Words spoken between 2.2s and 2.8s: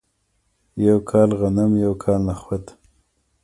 نخود.